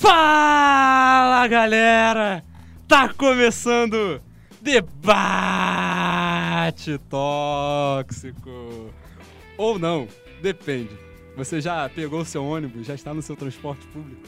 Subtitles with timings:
[0.00, 2.42] Fala galera!
[2.88, 4.18] Tá começando
[4.58, 4.96] Debate
[7.00, 8.94] Tóxico!
[9.58, 10.08] Ou não,
[10.40, 10.98] depende.
[11.36, 14.22] Você já pegou o seu ônibus, já está no seu transporte público,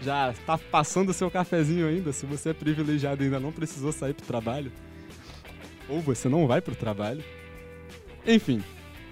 [0.00, 3.92] já está passando o seu cafezinho ainda, se você é privilegiado e ainda não precisou
[3.92, 4.72] sair pro trabalho,
[5.90, 7.22] ou você não vai pro trabalho.
[8.26, 8.64] Enfim,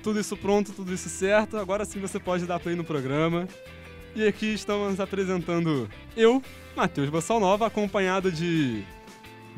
[0.02, 3.46] tudo isso pronto, tudo isso certo, agora sim você pode dar play no programa.
[4.16, 6.42] E aqui estamos apresentando eu,
[6.74, 8.82] Matheus Bossal Nova, acompanhado de.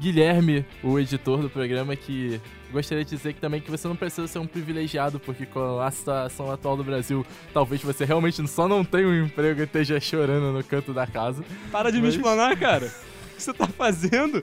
[0.01, 2.41] Guilherme, o editor do programa, que
[2.71, 5.91] gostaria de dizer que também que você não precisa ser um privilegiado, porque com a
[5.91, 10.53] situação atual do Brasil, talvez você realmente só não tenha um emprego e esteja chorando
[10.53, 11.45] no canto da casa.
[11.73, 12.87] Para de me Mas- explanar, cara!
[13.33, 14.43] O que você tá fazendo?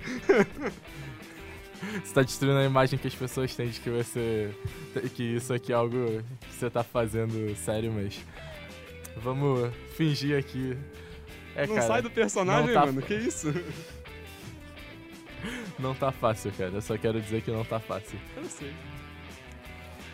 [2.03, 4.49] Você tá destruindo a imagem que as pessoas têm de que você.
[5.13, 5.97] que isso aqui é algo
[6.49, 8.17] que você tá fazendo sério, mas.
[9.17, 10.77] Vamos fingir aqui.
[11.55, 13.01] É, não cara, sai do personagem, não tá- mano?
[13.01, 13.53] Que isso?
[15.77, 16.71] Não tá fácil, cara.
[16.71, 18.17] Eu só quero dizer que não tá fácil.
[18.35, 18.73] Eu sei.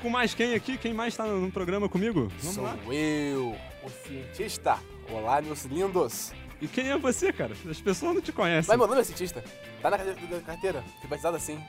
[0.01, 0.77] Com mais quem aqui?
[0.77, 2.27] Quem mais tá no programa comigo?
[2.39, 2.75] Vamos Sou lá.
[2.91, 4.77] eu, o cientista.
[5.09, 6.33] Olá, meus lindos.
[6.59, 7.53] E quem é você, cara?
[7.69, 8.67] As pessoas não te conhecem.
[8.67, 9.43] Mas meu nome é cientista.
[9.81, 10.83] Tá na carteira, na carteira.
[10.99, 11.63] Fui batizado assim.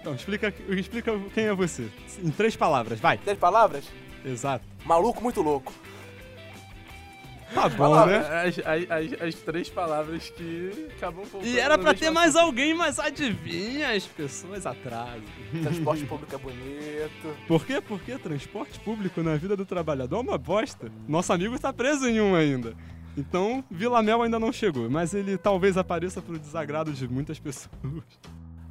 [0.00, 1.88] Então, explica, explica quem é você.
[2.22, 3.18] Em três palavras, vai.
[3.18, 3.84] Três palavras?
[4.24, 4.64] Exato.
[4.84, 5.72] Maluco muito louco.
[7.54, 8.18] Tá bom, né?
[8.18, 12.98] As, as, as, três palavras que acabam voltando E era pra ter mais alguém, mas
[12.98, 15.22] adivinha, as pessoas atrasam.
[15.62, 17.36] Transporte público é bonito.
[17.48, 17.80] Por quê?
[17.80, 20.90] Porque transporte público na vida do trabalhador é uma bosta.
[21.08, 22.74] Nosso amigo está preso em um ainda.
[23.16, 27.70] Então, Vila Mel ainda não chegou, mas ele talvez apareça pro desagrado de muitas pessoas.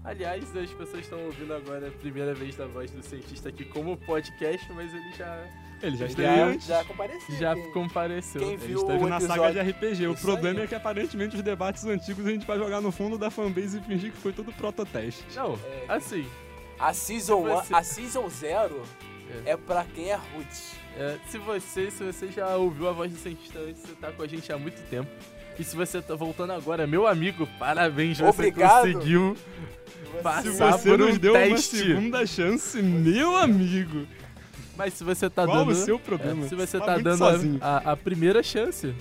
[0.03, 3.97] Aliás, as pessoas estão ouvindo agora a primeira vez da voz do cientista aqui como
[3.97, 5.45] podcast, mas ele já,
[5.81, 6.67] Ele já esteve Já, antes.
[6.67, 7.35] já compareceu.
[7.37, 8.41] já Quem- compareceu.
[8.41, 10.07] quem Ele esteve o na saga episódio- de RPG.
[10.07, 10.65] O Isso problema aí.
[10.65, 13.81] é que aparentemente os debates antigos a gente vai jogar no fundo da fanbase e
[13.81, 15.23] fingir que foi tudo prototeste.
[15.35, 15.85] Não, É.
[15.87, 16.25] assim,
[16.79, 18.81] A Season, Se você- one- a season 0
[19.45, 20.75] é pra quem é roots.
[20.97, 24.23] é, se você se você já ouviu a voz do cientista antes, você tá com
[24.23, 25.09] a gente há muito tempo.
[25.59, 28.93] E se você tá voltando agora, meu amigo, parabéns, você Obrigado.
[28.93, 31.77] conseguiu Se passar você por nos um deu uma teste.
[31.79, 34.07] segunda chance, meu amigo,
[34.79, 35.71] Mas se você tá qual dando.
[35.71, 36.45] o seu problema?
[36.45, 38.95] é, se você tá tá, dando a, a- a primeira chance.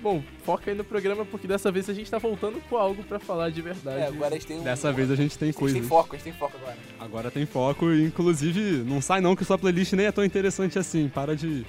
[0.00, 3.18] Bom, foca aí no programa, porque dessa vez a gente tá voltando com algo pra
[3.18, 3.98] falar de verdade.
[4.02, 4.62] É, agora a gente tem um.
[4.62, 6.76] Dessa vez a gente tem a gente tem foco, a gente tem foco agora.
[7.00, 10.78] Agora tem foco e, inclusive, não sai não que sua playlist nem é tão interessante
[10.78, 11.08] assim.
[11.08, 11.66] Para de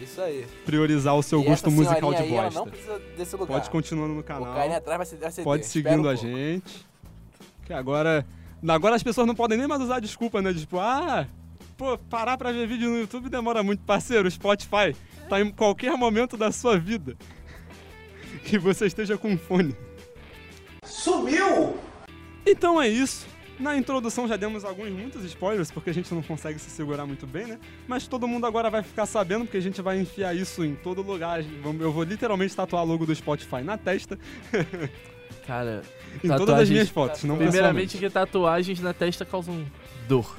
[0.00, 0.46] Isso aí.
[0.64, 2.60] priorizar o seu E gosto essa musical de senhorinha aí, ela bosta.
[2.60, 3.54] não precisa desse lugar.
[3.58, 4.54] Pode continuando no O canal.
[4.54, 5.72] cara atrás vai ser, vai ser Pode Deus.
[5.72, 6.26] seguindo um a pouco.
[6.26, 6.86] gente.
[7.66, 8.24] Que agora.
[8.66, 10.54] Agora as pessoas não podem nem mais usar desculpa, né?
[10.54, 11.26] Tipo, ah,
[11.76, 13.82] pô, parar pra ver vídeo no YouTube demora muito.
[13.84, 14.94] Parceiro, o Spotify
[15.28, 17.16] tá em qualquer momento da sua vida.
[18.44, 19.74] Que você esteja com fone.
[20.84, 21.76] Sumiu!
[22.46, 23.26] Então é isso.
[23.58, 27.26] Na introdução já demos alguns, muitos spoilers, porque a gente não consegue se segurar muito
[27.26, 27.60] bem, né?
[27.86, 31.02] Mas todo mundo agora vai ficar sabendo, porque a gente vai enfiar isso em todo
[31.02, 31.44] lugar.
[31.80, 34.18] Eu vou literalmente tatuar o logo do Spotify na testa,
[35.46, 35.82] Cara,
[36.22, 37.22] em todas as minhas fotos.
[37.24, 39.64] Não primeiramente que tatuagens na testa causam
[40.08, 40.36] dor.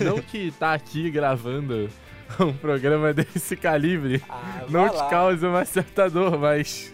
[0.00, 1.88] Não que tá aqui gravando
[2.40, 5.08] um programa desse calibre Ah, não te lá.
[5.10, 6.92] cause uma certa dor, mas.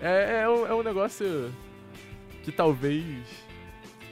[0.00, 1.50] É, é, um, é um negócio
[2.42, 3.04] que talvez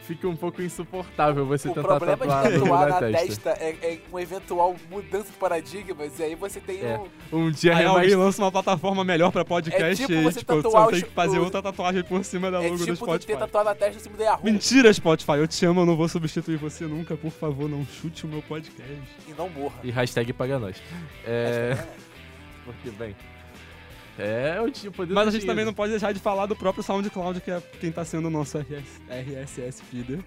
[0.06, 3.50] fique um pouco insuportável você O tentar problema tatuar de algo tatuar na na testa.
[3.50, 7.00] testa é, é uma eventual mudança de paradigmas, e aí você tem É.
[7.32, 7.38] um.
[7.46, 8.14] Um dia Aí é alguém mais.
[8.18, 11.08] lança uma plataforma melhor pra podcast É tipo e você tipo, tatuar você tem os-
[11.08, 13.26] que fazer outra tatuagem por cima da É logo do tipo tu Spotify.
[13.32, 15.96] ter tatuado na testa em cima da Yahoo Mentira, Spotify, eu te amo, eu não
[15.96, 17.16] vou substituir você nunca.
[17.16, 18.84] Por favor, não chute o meu podcast.
[19.28, 19.74] e não morra.
[19.82, 20.76] E hashtag paga nós.
[21.26, 21.76] É.
[21.78, 21.86] É-
[22.64, 23.14] Porque, bem.
[24.18, 25.12] É o tipo de.
[25.12, 27.90] Mas a gente também não pode deixar de falar do próprio SoundCloud, que é quem
[27.90, 30.20] tá sendo o nosso RS, RSS feeder.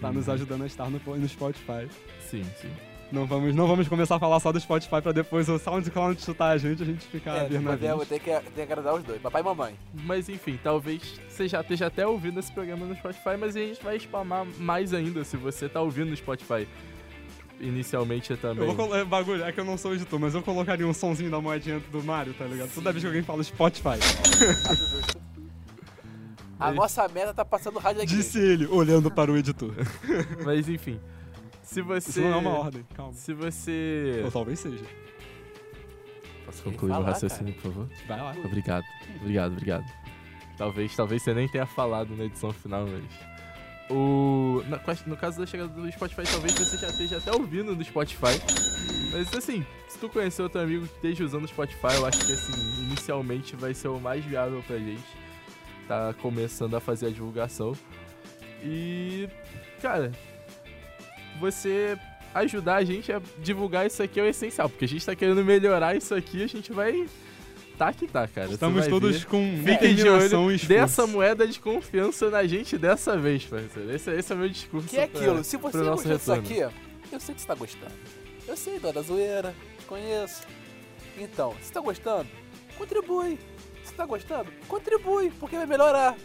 [0.00, 0.34] Tá nos Uhum.
[0.34, 1.88] ajudando a estar no, no Spotify.
[2.28, 2.70] Sim, sim.
[3.10, 6.48] Não vamos, não vamos começar a falar só do Spotify pra depois o SoundCloud chutar
[6.52, 8.08] a gente a gente ficar É, vou navios.
[8.08, 9.74] ter que, ter que agradar os dois, papai e mamãe.
[9.92, 13.82] Mas enfim, talvez você já esteja até ouvindo esse programa no Spotify, mas a gente
[13.84, 16.66] vai spamar mais ainda se você tá ouvindo no Spotify.
[17.62, 18.66] Inicialmente também.
[18.68, 19.04] Eu vou colocar.
[19.04, 22.02] Bagulho, é que eu não sou editor, mas eu colocaria um sonzinho da moedinha do
[22.02, 22.70] Mario, tá ligado?
[22.74, 23.98] Toda vez que alguém fala Spotify.
[26.58, 28.14] A Mas- nossa meta tá passando rádio aqui.
[28.14, 29.72] Disse ele, olhando para o editor.
[30.44, 31.00] Mas enfim.
[31.62, 32.10] Se você.
[32.10, 33.12] Isso não é uma ordem, calma.
[33.14, 34.22] Se você.
[34.24, 34.84] Ou talvez seja.
[36.44, 37.88] Posso concluir o raciocínio, por favor?
[38.06, 38.34] Vai lá.
[38.44, 38.84] Obrigado.
[39.20, 39.84] Obrigado, obrigado.
[40.58, 43.31] Talvez, talvez você nem tenha falado na edição final, mas.
[43.92, 44.62] O.
[45.06, 48.40] no caso da chegada do Spotify, talvez você já esteja até ouvindo no Spotify.
[49.12, 52.32] Mas assim, se tu conhecer outro amigo que esteja usando o Spotify, eu acho que
[52.32, 52.52] assim,
[52.84, 55.04] inicialmente vai ser o mais viável pra gente.
[55.86, 57.76] tá começando a fazer a divulgação.
[58.64, 59.28] E,
[59.82, 60.10] cara,
[61.38, 61.98] você
[62.34, 65.44] ajudar a gente a divulgar isso aqui é o essencial, porque a gente tá querendo
[65.44, 67.06] melhorar isso aqui, a gente vai
[67.78, 68.50] tá que tá, cara.
[68.52, 69.26] Estamos todos ver.
[69.26, 70.68] com Fiquem de determinação olho e esforço.
[70.80, 73.90] dessa moeda de confiança na gente dessa vez, parceiro.
[73.94, 74.88] Esse, esse é o meu discurso.
[74.88, 76.42] Que é pra- aquilo, se você gostou disso retorno.
[76.42, 76.76] aqui,
[77.12, 77.92] eu sei que você tá gostando.
[78.46, 80.42] Eu sei, dona Zoeira, te conheço.
[81.18, 82.28] Então, se tá gostando,
[82.78, 83.38] contribui.
[83.84, 86.16] Se tá gostando, contribui, porque vai melhorar.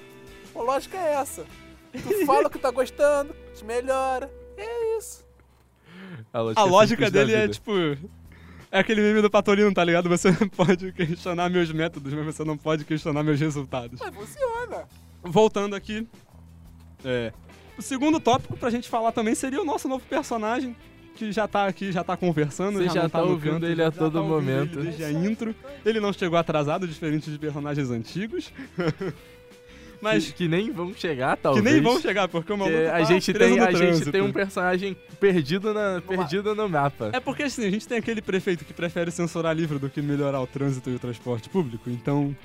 [0.56, 1.46] A lógica é essa.
[1.92, 4.32] Tu fala que tá gostando, te melhora.
[4.56, 5.26] É isso.
[6.34, 7.72] A é lógica simples da dele é tipo.
[8.72, 10.10] É aquele meme do Patolino, tá ligado?
[10.10, 14.00] Você pode questionar meus métodos, mas você não pode questionar meus resultados.
[14.00, 14.84] Mas funciona.
[15.24, 16.08] Voltando aqui.
[17.04, 17.32] É.
[17.78, 20.76] O segundo tópico pra gente falar também seria o nosso novo personagem,
[21.16, 22.80] que já tá aqui, já tá conversando.
[22.80, 24.80] Você já não tá ouvindo canto, ele a já todo tá momento.
[24.80, 25.56] Ele desde a intro.
[25.86, 28.52] Ele não chegou atrasado, diferente de personagens antigos.
[30.02, 31.64] Mas que, que nem vão chegar, que talvez.
[31.66, 34.12] nem vão chegar, porque o maluco a tá gente preso tem no a gente trânsito.
[34.12, 37.10] tem um personagem perdido na perdido no mapa.
[37.14, 40.40] É porque assim, a gente tem aquele prefeito que prefere censurar livro do que melhorar
[40.42, 42.36] o trânsito e o transporte público, então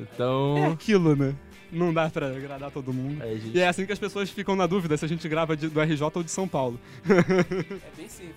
[0.00, 1.34] Então, é aquilo, né?
[1.70, 3.22] Não dá pra agradar todo mundo.
[3.22, 5.56] a gente E é assim que as pessoas ficam na dúvida se a gente grava
[5.56, 6.78] de- do RJ ou de São Paulo.
[7.08, 8.36] É bem simples.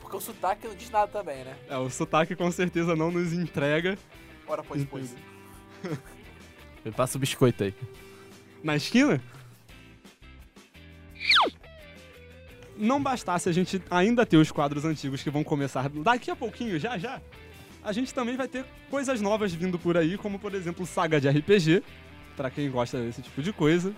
[0.00, 1.54] Porque o sotaque não diz nada também, né?
[1.68, 3.96] É, o sotaque com certeza não nos entrega
[4.46, 5.14] Ora, pois, pois.
[6.84, 7.74] Eu passo o biscoito aí.
[8.62, 9.20] na esquina.
[12.76, 16.78] Não bastasse a gente ainda ter os quadros antigos que vão começar daqui a pouquinho,
[16.78, 17.20] já já,
[17.84, 21.28] a gente também vai ter coisas novas vindo por aí, como por exemplo saga de
[21.28, 21.82] RPG,
[22.36, 23.92] pra quem gosta desse tipo de coisa.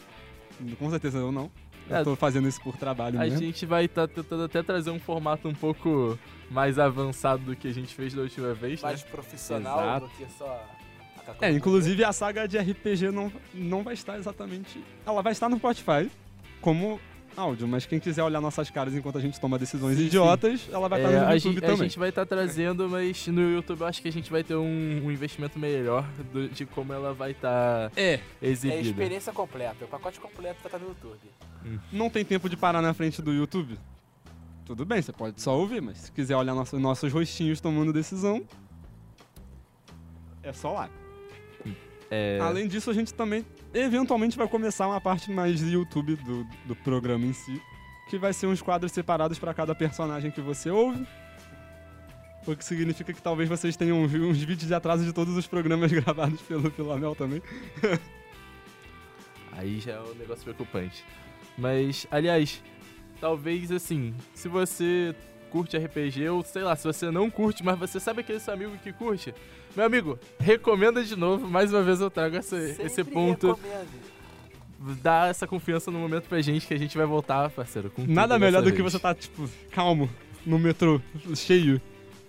[0.79, 1.51] Com certeza eu não.
[1.89, 3.39] Eu É, tô fazendo isso por trabalho A mesmo.
[3.41, 6.17] gente vai estar tentando até trazer um formato um pouco
[6.51, 8.89] mais avançado do que a gente fez da última vez, né?
[8.89, 10.07] Mais profissional Exato.
[10.07, 10.65] do que só.
[11.41, 14.83] É, inclusive a saga de RPG não, não vai estar exatamente.
[15.07, 16.11] Ela vai estar no Spotify
[16.61, 17.01] como
[17.37, 20.87] áudio, mas quem quiser olhar nossas caras enquanto a gente toma decisões Sim, idiotas, ela
[20.89, 21.89] vai É, estar no a, YouTube gente, a também.
[21.89, 25.07] gente vai estar trazendo, mas no YouTube eu acho que a gente vai ter um,
[25.07, 28.81] um investimento melhor do- de como ela vai estar É, É a exibida.
[28.83, 29.85] experiência completa.
[29.85, 31.81] O pacote completo vai estar no YouTube.
[31.91, 33.79] não tem tempo de parar na frente do YouTube?
[34.67, 38.43] Tudo bem, você pode só ouvir, mas se quiser olhar nosso- nossos rostinhos tomando decisão,
[40.43, 40.91] é só lá.
[42.15, 43.43] É, Além disso, a gente também
[43.73, 47.59] eventualmente vai começar uma parte mais de YouTube do, do programa em si,
[48.11, 51.07] que vai ser uns quadros separados para cada personagem que você ouve.
[52.47, 55.91] O que significa que talvez vocês tenham uns vídeos de atraso de todos os programas
[56.05, 57.41] gravados pelo Filamel também.
[59.53, 61.03] Aí já é um negócio preocupante.
[61.57, 62.63] Mas, aliás,
[63.23, 65.15] talvez assim, se você
[65.53, 68.73] curte RPG, ou sei lá, se você não curte, mas você sabe aquele seu amigo
[68.83, 69.35] que curte,
[69.77, 73.89] meu amigo, recomenda de novo, mais uma vez eu trago essa- esse ponto, recomendo.
[75.03, 77.93] dá essa confiança no momento pra gente que a gente vai voltar, parceiro.
[77.99, 78.93] Nada melhor do que vez.
[78.93, 80.09] você tá, tipo, calmo,
[80.47, 81.01] no metrô,
[81.37, 81.81] cheio,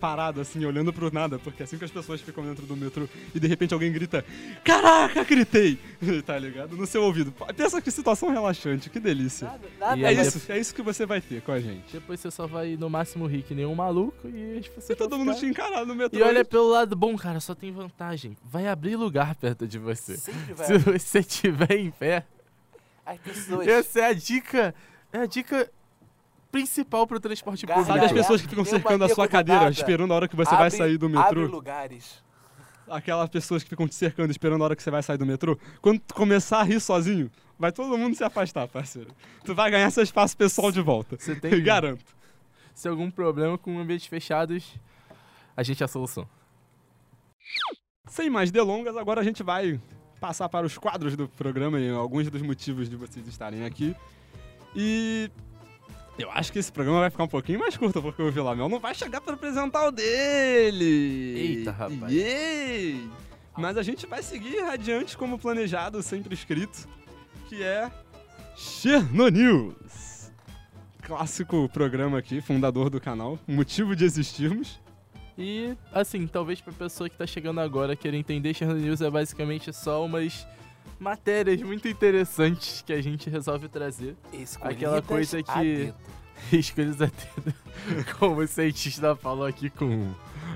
[0.03, 3.39] parado, assim, olhando pro nada, porque assim que as pessoas ficam dentro do metrô e
[3.39, 4.25] de repente alguém grita:
[4.61, 5.79] Caraca, gritei!
[6.27, 6.75] tá ligado?
[6.75, 7.33] No seu ouvido.
[7.55, 9.47] Pensa que situação relaxante, que delícia.
[9.47, 11.93] Nada, nada E É isso, é isso que você vai ter com a gente.
[11.93, 14.95] Depois você só vai no máximo rir que nem um maluco e tipo, você Se
[14.97, 16.19] todo mundo te encarar no metrô.
[16.19, 18.35] E olha pelo lado bom, cara, só tem vantagem.
[18.43, 20.17] Vai abrir lugar perto de você.
[20.17, 20.67] Sempre vai.
[20.67, 22.25] Se você estiver em pé,
[23.05, 23.65] As pessoas.
[23.65, 24.75] essa é a dica.
[25.13, 25.71] É a dica
[26.53, 27.87] principal pro transporte Gargalhada.
[27.93, 28.19] Sabe público.
[28.19, 29.71] as pessoas que ficam cercando a sua nego do cadeira, nada.
[29.71, 31.47] esperando a hora que você abre, vai sair do Abre metrô?
[31.47, 32.23] lugares.
[32.87, 35.57] Aquelas pessoas que ficam te cercando, esperando a hora que você vai sair do metrô.
[35.81, 39.09] Quando tu começar a rir sozinho, vai todo mundo se afastar, parceiro.
[39.43, 41.17] Tu vai ganhar seu espaço pessoal de volta.
[41.17, 42.05] Você Eu tem garanto.
[42.75, 44.75] se algum problema com ambientes fechados,
[45.57, 46.27] a gente é a solução.
[48.07, 49.79] Sem mais delongas, agora a gente vai
[50.19, 53.95] passar para os quadros do programa e alguns dos motivos de vocês estarem aqui.
[54.75, 55.29] E
[56.17, 58.79] eu acho que esse programa vai ficar um pouquinho mais curto, porque o Vilamel não
[58.79, 61.35] vai chegar para apresentar o dele.
[61.39, 62.11] Eita, rapaz.
[62.11, 63.09] Yay!
[63.57, 66.87] Mas a gente vai seguir adiante como planejado, sempre escrito,
[67.47, 67.91] que é
[68.55, 70.31] Cherno News.
[71.01, 74.79] Clássico programa aqui, fundador do canal, motivo de existirmos.
[75.37, 79.73] E, assim, talvez pra pessoa que tá chegando agora querer entender, Cherno News é basicamente
[79.73, 80.47] só umas
[81.03, 84.15] matérias muito interessantes que a gente resolve trazer.
[84.31, 85.93] Escolhidas Aquela coisa a que-.
[86.51, 87.27] Escolhas até
[88.19, 90.11] como o cientista falou aqui com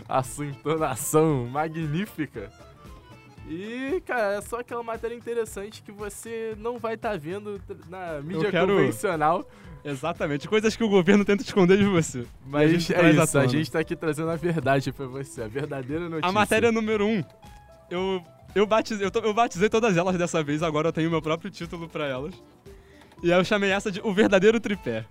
[0.09, 2.51] a sua entonação magnífica.
[3.47, 8.51] E, cara, é só aquela matéria interessante que você não vai estar vendo na mídia
[8.51, 9.47] quero- convencional.
[9.85, 12.25] Exatamente, coisas que o governo tenta esconder de você.
[12.45, 13.47] Mas a gente é isso, a tona.
[13.47, 16.27] gente tá aqui trazendo a verdade pra você, a verdadeira notícia.
[16.27, 17.09] A matéria número 1.
[17.19, 17.23] Um,
[17.89, 18.23] eu,
[18.57, 21.51] Eu batizei, eu, to- eu batizei todas elas dessa vez, agora eu tenho meu próprio
[21.51, 22.33] título pra elas.
[23.21, 25.05] E aí eu chamei essa de O Verdadeiro Tripé.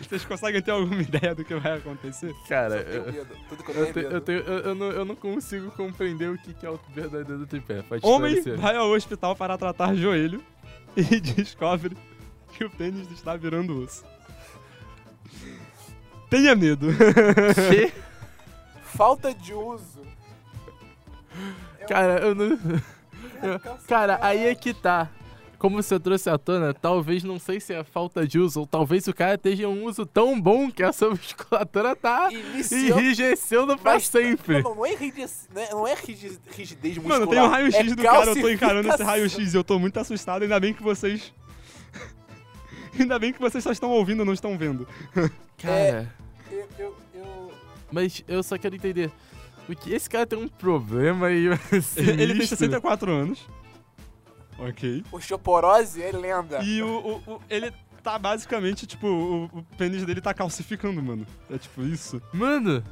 [0.00, 2.32] Vocês conseguem ter alguma ideia do que vai acontecer?
[2.48, 7.46] Cara, Eu te- tenho- não, eu não consigo compreender o que, que é o verdadeiro
[7.46, 7.82] tripé.
[7.82, 8.60] Pode Homem esclarecer.
[8.62, 10.40] vai ao hospital para tratar joelho
[10.96, 11.96] e descobre
[12.52, 14.04] que o pênis está virando osso.
[16.30, 16.88] Tenha medo.
[17.70, 17.92] Que?
[18.82, 20.00] Falta de uso.
[21.88, 22.46] Cara, eu não.
[22.46, 25.08] eu- Cara, aí é que tá.
[25.58, 29.08] Como você trouxe à tona, talvez não sei se é falta de uso, ou talvez
[29.08, 32.98] o cara esteja um uso tão bom que essa musculatura tá Iniciou.
[32.98, 34.62] enrijecendo pra Mas- sempre.
[34.62, 35.68] Não, não é rigidez, né?
[35.70, 37.20] não é rigidez, rigidez muscular.
[37.20, 39.78] Mano, tem um raio-x é do cara, eu tô encarando esse raio-x e eu tô
[39.78, 41.32] muito assustado, ainda bem que vocês.
[43.00, 44.86] ainda bem que vocês só estão ouvindo, não estão vendo.
[45.56, 46.12] Cara,
[46.50, 47.52] Eu, eu, eu-
[47.90, 49.10] mas eu só quero entender.
[49.68, 51.46] O que esse cara tem um problema aí.
[51.46, 51.58] Ele,
[51.96, 52.56] ele tem sinistro.
[52.58, 53.40] 64 anos.
[54.58, 55.04] Ok.
[55.12, 56.62] Osteoporose é lenda.
[56.62, 56.88] E o,
[57.26, 61.26] o- o- ele tá basicamente, tipo, o, o pênis dele tá calcificando, mano.
[61.50, 62.22] É tipo isso.
[62.32, 62.82] Mano.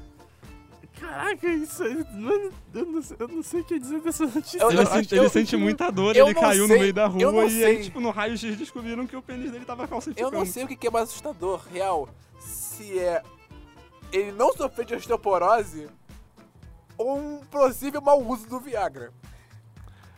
[1.00, 2.04] Caraca, isso aí.
[2.12, 4.58] Mano, eu não, sei- eu não sei o que dizer dessa notícia.
[4.58, 6.92] Eu- Ele, eu- sente, eu- ele sente muita dor, eu ele caiu sei, no meio
[6.94, 7.82] da eu rua e aí, sei.
[7.84, 10.30] tipo, no raio-x descobriram que o pênis dele tava Eu calcificando.
[10.36, 12.08] não sei o que que é mais assustador, real.
[12.38, 13.22] Se é
[14.12, 15.88] ele não sofrer de osteoporose
[16.96, 19.12] ou um possível mau uso do Viagra.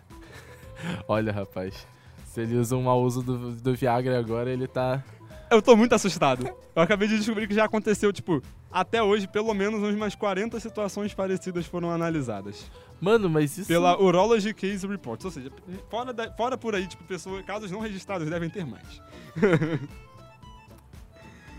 [1.08, 1.86] Olha, rapaz.
[2.26, 5.02] Se ele usa um mau uso do, do Viagra agora, ele tá.
[5.50, 6.46] Eu tô muito assustado.
[6.74, 11.14] Eu acabei de descobrir que já aconteceu, tipo, até hoje, pelo menos umas 40 situações
[11.14, 12.70] parecidas foram analisadas.
[13.00, 13.68] Mano, mas isso.
[13.68, 15.24] Pela Urology Case Reports.
[15.24, 15.50] Ou seja,
[15.88, 19.00] fora, da- fora por aí, tipo, pessoas, casos não registrados devem ter mais.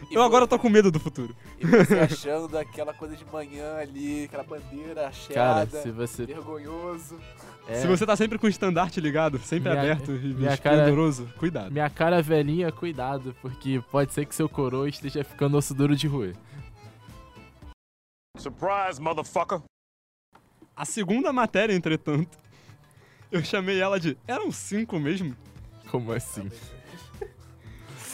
[0.10, 1.36] Eu agora tô com medo do futuro.
[1.60, 6.26] E você achando daquela coisa de manhã ali, aquela bandeira Cara, acheada, se você.
[6.26, 7.20] vergonhoso.
[7.68, 10.78] é, Se você tá sempre com o estandarte ligado, sempre Minha- aberto e minha cara-
[10.78, 11.72] esplendoroso, cuidado.
[11.72, 16.08] Minha cara velhinha, cuidado, porque pode ser que seu coroa esteja ficando osso duro de
[16.08, 16.36] roer.
[18.38, 19.62] Surprise, motherfucker.
[20.76, 22.38] A segunda matéria, entretanto,
[23.32, 25.36] eu chamei ela de Eram cinco mesmo?
[25.90, 26.50] Como assim?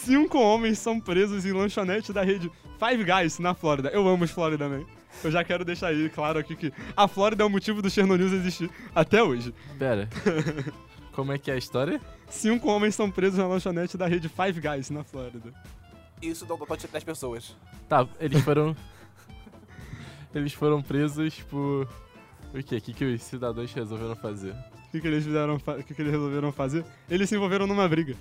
[0.06, 3.90] Cinco homens são presos em lanchonete da rede Five Guys na Flórida.
[3.90, 4.84] Eu amo os Florida Man.
[5.24, 8.18] Eu já quero deixar aí claro aqui que a Flórida é o motivo do Cherno
[8.18, 9.54] News existir até hoje.
[9.80, 10.10] Pera.
[11.14, 12.02] Como é que é a história?
[12.28, 15.54] Cinco homens são presos na lanchonete da rede Five Guys na Flórida.
[16.22, 17.56] Isso dá um total de 10 pessoas.
[17.88, 18.76] Tá, eles foram.
[20.34, 21.88] eles foram presos por.
[22.54, 22.78] O quê?
[22.78, 24.52] O que, que os cidadãos resolveram fazer?
[24.52, 25.60] O que, que eles fizeram?
[25.60, 26.84] fa- O que, que eles resolveram fazer?
[27.10, 28.16] Eles se envolveram numa briga.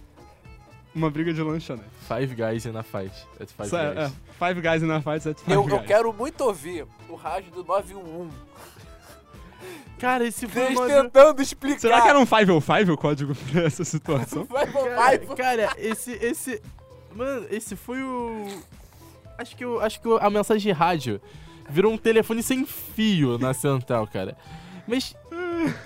[0.95, 1.89] Uma briga de lanchonete.
[2.07, 3.15] Five Guys in a Fight.
[3.41, 4.13] É Five é, Guys.
[4.13, 4.13] é,
[4.47, 5.73] Five Guys in a Fight at Five Eu, Guys.
[5.73, 8.31] eu quero muito ouvir o rádio do 911.
[9.99, 10.89] Cara, esse foi Eles uma...
[10.89, 11.79] tentando explicar.
[11.81, 14.45] Será que era um 505 o código pra essa situação?
[14.51, 15.37] Vai, vai, Cara, vai.
[15.37, 16.61] cara, esse, esse...
[17.15, 18.47] Mano, esse foi o...
[19.39, 21.21] Acho que, o, acho que a mensagem de rádio
[21.69, 24.37] virou um telefone sem fio na central, cara.
[24.87, 25.15] Mas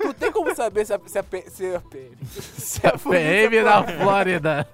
[0.02, 2.16] Não tem como saber se a, se a, se a PM.
[2.26, 4.68] se a PM da Flórida...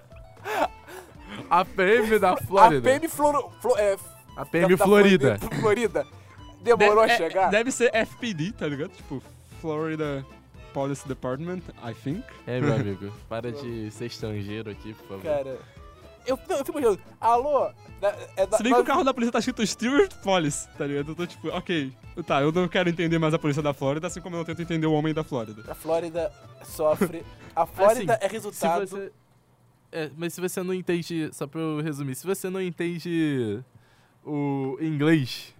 [1.50, 2.82] A PM da A Flórida.
[2.90, 3.96] PM Floro, Flo- é,
[4.36, 5.38] A PM da- da Florida.
[5.60, 6.06] Florida.
[6.62, 7.50] Demorou Deve- a é- chegar.
[7.50, 8.90] deve ser FPD, tá ligado?
[8.90, 9.22] Tipo,
[9.60, 10.24] Florida
[10.72, 12.24] Police Department, I think.
[12.46, 15.22] É, meu amigo, para de ser estrangeiro aqui, por favor.
[15.22, 15.58] Cara.
[16.24, 17.00] Eu, não, eu fico imaginando.
[17.20, 17.68] Alô?
[18.00, 20.86] Da, é da, Se bem que o carro da polícia tá escrito Stewart Police, tá
[20.86, 21.10] ligado?
[21.10, 21.92] Eu tô tipo, ok.
[22.24, 24.62] Tá, eu não quero entender mais a polícia da Flórida, assim como eu não tento
[24.62, 25.64] entender o homem da Flórida.
[25.68, 26.32] A Flórida
[26.64, 27.24] sofre.
[27.56, 28.86] A Flórida Assim, é Se resultado.
[28.86, 29.12] você...
[29.92, 33.62] É, mas se você não entende, só pra eu resumir, se você não entende
[34.24, 35.54] o inglês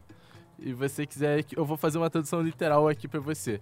[0.58, 3.60] e você quiser, eu vou fazer uma tradução literal aqui pra você.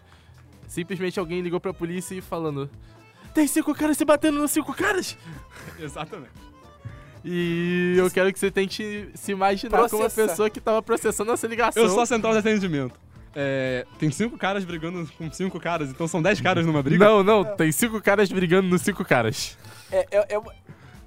[0.69, 2.71] Simplesmente alguém ligou pra polícia e falando:
[3.35, 5.19] Tem cinco caras se batendo nos cinco caras!
[5.81, 6.51] Exatamente.
[7.25, 11.49] E eu quero que você tente se imaginar como a pessoa que tava processando essa
[11.49, 11.83] ligação.
[11.83, 12.99] Eu sou a central de atendimento.
[13.35, 17.05] É, tem cinco caras brigando com cinco caras, então são dez caras numa briga?
[17.05, 19.57] Não, não, tem cinco caras brigando nos cinco caras.
[19.93, 20.41] É, é, é,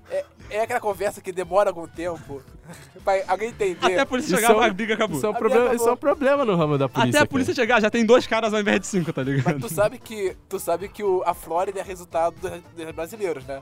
[0.10, 2.42] é, é aquela conversa que demora algum tempo.
[3.04, 3.78] pra alguém entender.
[3.86, 5.18] Até a polícia Isso chegar, é um- a briga acabou.
[5.18, 7.10] Isso é um, A problema, isso é um problema no ramo da polícia.
[7.20, 9.60] Até a polícia chegar, já tem dois caras ao invés de cinco, tá ligado?
[9.60, 13.44] Mas tu sabe que, tu sabe que o, a Flórida é resultado dos, dos brasileiros,
[13.44, 13.62] né?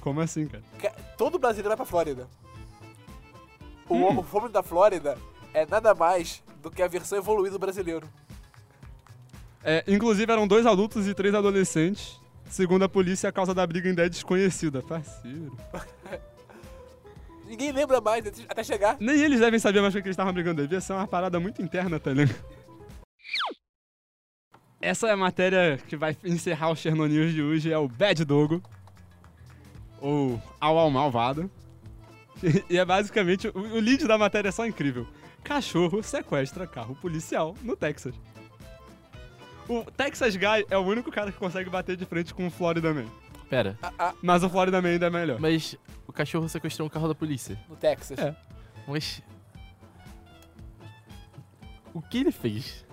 [0.00, 0.64] Como assim, cara?
[0.80, 2.26] Ca- Todo brasileiro vai pra Flórida.
[3.88, 4.18] O, Hum.
[4.18, 5.16] o fome da Flórida
[5.54, 8.06] é nada mais do que a versão evoluída do brasileiro.
[9.62, 12.18] É, inclusive eram dois adultos e três adolescentes.
[12.48, 14.82] Segundo a polícia, a causa da briga ainda é desconhecida.
[14.82, 15.56] Parceiro.
[17.46, 18.96] Ninguém lembra mais até- até chegar.
[19.00, 20.62] Nem eles devem saber mais o que eles estavam brigando.
[20.62, 22.38] Devia ser uma parada muito interna, tá ligado?
[24.80, 28.24] essa é a matéria que vai encerrar o Cherno News de hoje, é o Bad
[28.24, 28.62] Dogo.
[30.00, 31.50] Ou Au Au Malvado.
[32.70, 35.06] E é basicamente, o lead da matéria é só incrível.
[35.42, 38.14] Cachorro sequestra carro policial no Texas.
[39.68, 42.92] O Texas Guy é o único cara que consegue bater de frente com o Florida
[42.92, 43.06] Man.
[43.48, 45.40] Pera, Ah, ah, Mas o Florida Man ainda é melhor.
[45.40, 47.58] mas o cachorro sequestrou um carro da polícia.
[47.68, 48.18] no Texas.
[48.18, 48.34] É.
[48.86, 49.22] Mas.
[51.92, 52.84] O que ele fez?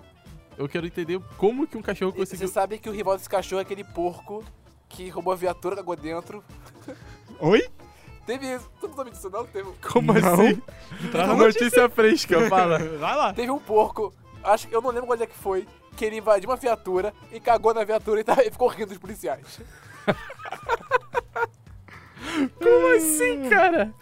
[0.56, 2.48] Eu quero entender como que um cachorro E Você conseguiu.
[2.48, 4.44] sabe que o rival desse cachorro é aquele porco
[4.88, 6.42] que roubou a viatura, cagou dentro.
[7.38, 7.68] Oi?
[8.28, 8.70] Teve isso.
[8.78, 9.46] Tu não sabe disso não?
[9.46, 10.34] Teve, Como Não.
[10.34, 10.62] assim?
[11.10, 12.78] Traz a notícia fresca, fala.
[12.78, 13.32] Vai lá.
[13.32, 14.12] teve um porco,
[14.44, 15.66] acho que eu não lembro onde é que foi,
[15.96, 18.98] que ele invadiu uma viatura e cagou na viatura e, tá- e ficou rindo dos
[18.98, 19.60] policiais.
[22.62, 23.94] Como assim, cara?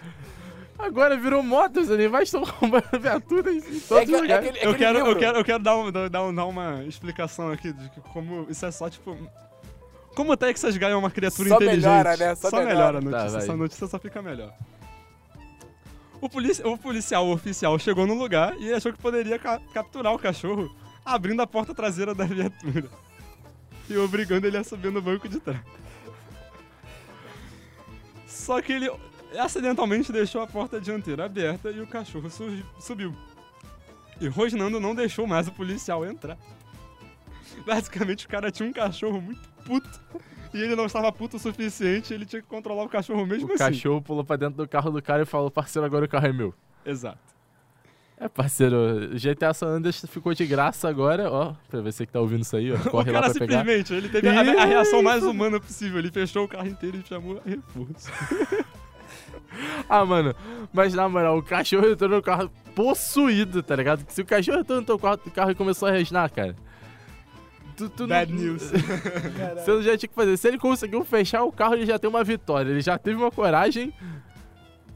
[0.78, 4.48] Agora virou moto, os animais estão roubando viaturas em todos É os que- é lugares.
[4.50, 7.72] aquele- Eu quero, eu quero, eu quero dar, um- dar, um- dar uma explicação aqui
[7.72, 9.16] de como isso é só tipo.
[10.16, 11.84] Como o Texas Guy é uma criatura Só inteligente.
[11.84, 12.34] melhora, né?
[12.34, 12.66] Só melhora.
[12.74, 12.98] melhora.
[12.98, 13.20] a notícia.
[13.26, 13.42] Tá, vai.
[13.42, 14.52] Essa notícia só fica melhor.
[16.20, 20.18] O, polici o policial oficial chegou no lugar e achou que poderia ca- capturar o
[20.18, 22.88] cachorro abrindo a porta traseira da viatura
[23.88, 25.60] e obrigando ele a subir no banco de trás.
[28.26, 28.90] Só que ele
[29.38, 33.14] acidentalmente deixou a porta dianteira aberta e o cachorro su- subiu.
[34.20, 36.38] E rosnando não deixou mais o policial entrar.
[37.66, 39.88] Basicamente o cara tinha um cachorro muito puto.
[40.54, 43.52] E ele não estava puto o suficiente, ele tinha que controlar o cachorro mesmo O
[43.54, 43.58] assim.
[43.64, 46.32] cachorro pulou pra dentro do carro do cara e falou: parceiro, agora o carro é
[46.32, 46.54] meu.
[46.84, 47.18] Exato.
[48.18, 48.76] É, parceiro,
[49.14, 51.54] o GTA San Andreas ficou de graça agora, ó.
[51.68, 52.78] Pra você que tá ouvindo isso aí, ó.
[52.88, 53.58] Corre o lá pra pegar.
[53.58, 55.98] simplesmente, ele teve a, a reação mais humana possível.
[55.98, 58.10] Ele fechou o carro inteiro e chamou reforço.
[59.88, 60.34] Ah, mano,
[60.72, 64.04] mas na moral, o cachorro entrou no carro possuído, tá ligado?
[64.08, 66.54] Se o cachorro entrou no teu carro, o carro e começou a resnar, cara.
[67.76, 68.62] Tu, tu Bad não, news.
[69.64, 70.36] Você não já tinha que fazer.
[70.36, 72.70] Se ele conseguiu fechar o carro, ele já tem uma vitória.
[72.70, 73.92] Ele já teve uma coragem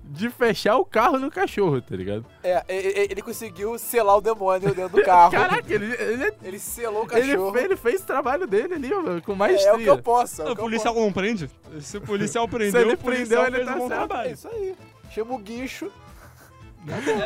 [0.02, 2.24] de fechar o carro no cachorro, tá ligado?
[2.42, 5.30] É, e- e- ele conseguiu selar o demônio dentro do carro.
[5.32, 7.52] Caraca, ele, ele, Ele selou o ele, cachorro.
[7.52, 9.70] fez, ele fez o trabalho dele ali, mano, com é, maestria.
[9.70, 10.42] é o que eu posso.
[10.42, 11.48] É o o que eu policial não prende.
[11.80, 14.00] Se o policial prendeu, ele o policial prendeu, ele fez tá um bom certo.
[14.08, 14.12] posso.
[14.12, 14.32] É trabalho.
[14.34, 14.74] isso aí.
[15.12, 15.92] Chama o guincho.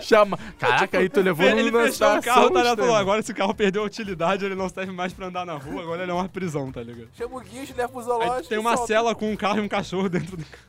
[0.02, 0.36] Chama.
[0.58, 2.78] Caraca, aí tu levou Ele numa fechou o carro, tá ligado?
[2.80, 5.82] Falou, agora esse carro perdeu a utilidade, ele não serve mais pra andar na rua,
[5.82, 7.08] agora ele é uma prisão, tá ligado?
[7.16, 8.48] Chama o guincho, leva pro Aí zoológico.
[8.48, 8.92] tem e uma solta.
[8.92, 10.64] cela com um carro e um cachorro dentro do carro.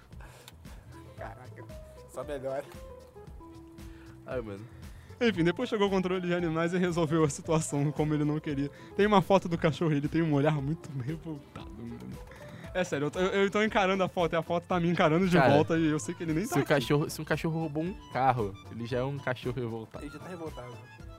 [1.18, 1.64] Caraca,
[2.14, 2.64] só melhor.
[4.28, 4.62] Ai, mano.
[5.20, 8.70] Enfim, depois chegou o controle de animais e resolveu a situação como ele não queria.
[8.98, 12.00] Tem uma foto do cachorro e ele tem um olhar muito revoltado, mano.
[12.76, 15.26] É sério, eu tô, eu tô encarando a foto e a foto tá me encarando
[15.30, 16.68] de Cara, volta e eu sei que ele nem Se, tá o aqui.
[16.68, 20.04] cachorro, se um cachorro roubou um carro, ele já é um cachorro revoltado.
[20.04, 20.74] Ele já tá revoltado.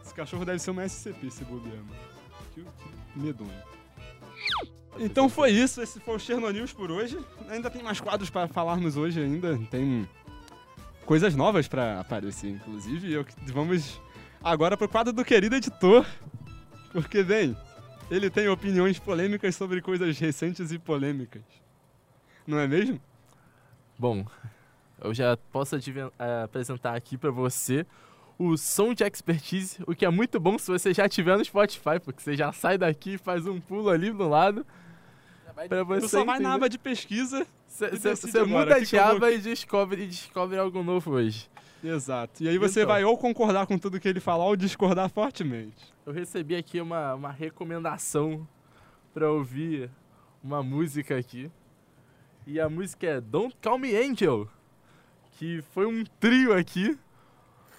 [0.05, 1.97] Esse cachorro deve ser uma SCP, esse bobear, mano.
[2.55, 3.51] Que, que medonho.
[4.99, 7.19] Então foi isso, esse foi o Cherno News por hoje.
[7.49, 9.59] Ainda tem mais quadros para falarmos hoje ainda.
[9.71, 10.07] Tem
[11.07, 13.13] coisas novas para aparecer, inclusive.
[13.15, 13.99] Eu, vamos
[14.45, 16.05] agora pro quadro do querido editor.
[16.93, 17.57] Porque, bem,
[18.11, 21.43] ele tem opiniões polêmicas sobre coisas recentes e polêmicas.
[22.47, 23.01] Não é mesmo?
[23.99, 24.25] Bom,
[25.01, 27.85] eu já posso eh, apresentar aqui pra você
[28.39, 31.99] o som de expertise, o que é muito bom se você já tiver no Spotify,
[32.05, 34.65] porque você já sai daqui e faz um pulo ali do lado
[35.69, 36.55] pra você Tu só vai na entender.
[36.55, 37.47] aba de pesquisa.
[37.67, 41.49] Você muda de aba e descobre, e descobre algo novo hoje.
[41.89, 42.43] Exato.
[42.43, 42.93] E aí você Então.
[42.93, 45.95] vai ou concordar com tudo que ele falar ou discordar fortemente.
[46.05, 48.47] Eu recebi aqui uma, uma recomendação
[49.15, 49.91] pra ouvir
[50.43, 51.51] uma música aqui.
[52.47, 54.49] E a música é Don't Call Me Angel,
[55.33, 56.97] que foi um trio aqui.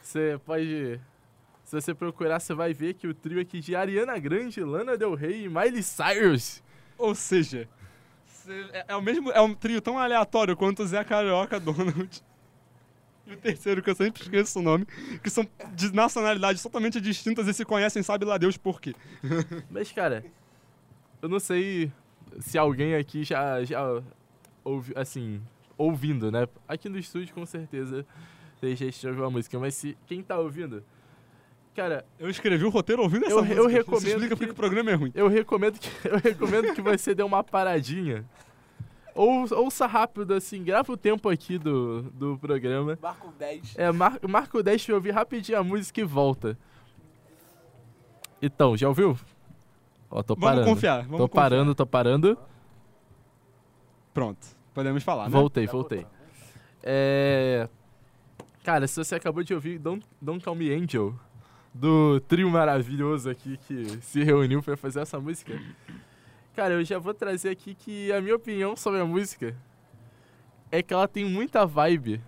[0.04, 1.00] Você pode.
[1.63, 5.13] Se você procurar, você vai ver que o trio aqui de Ariana Grande, Lana Del
[5.15, 6.63] Rey e Miley Cyrus.
[6.98, 7.67] Ou seja,
[8.72, 12.24] é, é o mesmo, é um trio tão aleatório quanto o Zé Carioca, Donald.
[13.28, 14.86] E o terceiro, que eu sempre esqueço o nome,
[15.22, 18.96] que são de nacionalidades totalmente distintas e se conhecem, sabe lá Deus por quê.
[19.70, 20.24] Mas, cara,
[21.22, 21.92] eu não sei
[22.40, 24.02] se alguém aqui já, já
[24.63, 25.42] ouviu, assim,
[25.78, 26.48] ouvindo, né?
[26.68, 28.06] Aqui no estúdio, com certeza,
[28.62, 30.84] vocês já ouviu a música, mas se quem tá ouvindo,
[31.76, 33.60] cara, Eu escrevi o roteiro ouvindo essa Eu- música.
[33.60, 35.12] eu Isso recomendo explica que- porque o programa é ruim.
[35.13, 38.26] eu recomendo que, eu recomendo que você dê uma paradinha.
[39.17, 42.97] Ou, ouça rápido, assim, grava o tempo aqui do, do programa.
[43.01, 43.73] Marca um 10.
[43.77, 46.58] É, mar, marca o 10 pra ouvir rapidinho a música e volta.
[48.41, 49.17] Então, já ouviu?
[50.10, 50.65] Ó, tô Vamos parando.
[50.67, 51.01] confiar.
[51.03, 51.43] Vamos tô confiar.
[51.49, 52.38] parando, tô parando.
[54.13, 54.45] Pronto.
[54.73, 55.30] Podemos falar, né?
[55.32, 56.06] Voltei, Tá voltei.
[56.84, 57.67] É.
[58.63, 61.15] Cara, se você acabou de ouvir Don't, Don't Call Me Angel,
[61.73, 65.60] do trio maravilhoso aqui que se reuniu pra fazer essa música.
[66.58, 69.56] Cara, eu já vou trazer aqui que a minha opinião sobre a música
[70.72, 72.20] é que ela tem muita vibe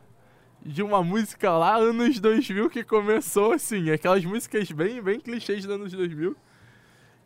[0.63, 5.73] de uma música lá anos 2000 que começou assim, aquelas músicas bem, bem clichês dos
[5.73, 6.37] anos 2000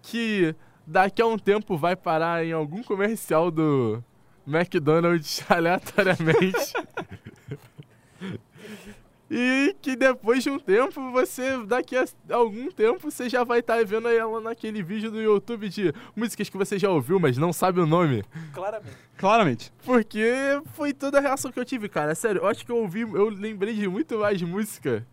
[0.02, 0.56] que
[0.88, 4.02] daqui a um tempo vai parar em algum comercial do
[4.48, 6.74] McDonald's aleatoriamente.
[9.36, 13.84] E que depois de um tempo, você, daqui a algum tempo, você já vai estar
[13.84, 17.80] vendo ela naquele vídeo do YouTube de músicas que você já ouviu, mas não sabe
[17.80, 18.24] o nome.
[18.54, 18.98] Claramente.
[19.18, 19.74] Claramente.
[19.84, 20.24] Porque
[20.74, 22.14] foi toda a reação que eu tive, cara.
[22.14, 25.04] Sério, eu acho que eu ouvi, eu lembrei de muito mais música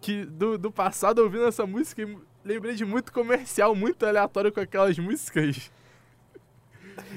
[0.00, 2.02] que do, do passado ouvindo essa música.
[2.02, 5.70] e Lembrei de muito comercial, muito aleatório com aquelas músicas.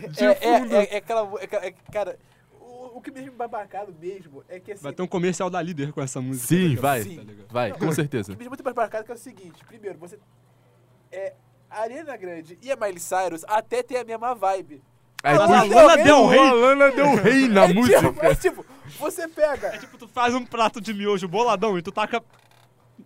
[0.10, 0.76] De É, fundo.
[0.76, 1.40] é, é, é aquela.
[1.40, 2.20] é aquela- é- cara,
[2.96, 4.84] o, que me deixa babacado mesmo é que assim.
[4.84, 6.48] Vai ter um comercial da líder com essa música.
[6.48, 7.04] Sim, tá vai.
[7.04, 7.16] Sim.
[7.18, 7.34] Tá?
[7.50, 8.32] Vai, Não, com O que certeza.
[8.32, 10.20] me deixa muito babacado que é o seguinte: primeiro, você.
[11.12, 11.34] É.
[11.70, 14.84] A Ariana Grande e a Miley Cyrus até tem a mesma vibe.
[15.24, 18.00] É Mas tipo, a Lana Del Rey- a Lana Del Rey na é música.
[18.02, 18.66] Tipo, é tipo,
[19.00, 19.68] você pega.
[19.68, 22.22] É tipo, tu faz um prato de miojo boladão e tu taca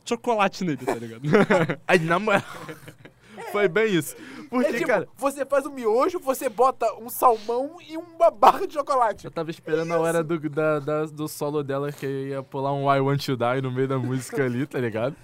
[0.04, 1.21] chocolate nele, tá ligado?
[1.88, 2.41] Aí, na moral.
[3.52, 4.15] Foi bem isso.
[4.50, 8.65] Porque, É tipo, cara, você faz um miojo, você bota um salmão e uma barra
[8.67, 9.26] de chocolate.
[9.26, 12.91] eu tava esperando a hora do, da, da- do solo dela que ia pular um
[12.93, 15.15] I Want to Die no meio da música ali, tá ligado?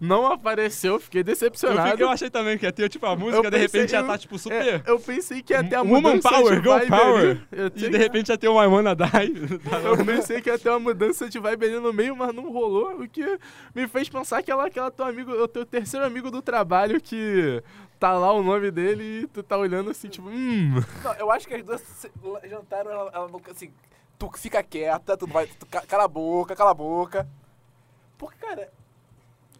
[0.00, 1.90] Não apareceu, fiquei Eu, decepcionado.
[1.90, 4.18] fiquei- eu achei também que ia ter, tipo, a música, de repente ia eu- estar,
[4.18, 4.82] tipo, É, super...
[4.86, 7.30] eu pensei que ia ter a Woman mudança Power, vibe Power.
[7.30, 7.40] ali.
[7.52, 9.08] Eu E de repente ia ter uma I Wanna Die.
[9.84, 13.00] Eu pensei que ia ter uma mudança de vibe ali no meio, mas não rolou.
[13.02, 13.38] O que
[13.74, 17.57] me fez pensar que ela, aquela teu amigo, o teu terceiro amigo do trabalho que
[17.98, 20.74] tá lá o nome dele e tu tá olhando assim, tipo, hum.
[21.02, 21.82] Não, eu acho que as duas
[22.48, 23.72] jantaram, ela, ela assim,
[24.18, 27.28] tu fica quieta, tu vai, tu ca- cala a boca, cala a boca.
[28.16, 28.70] Porque, cara,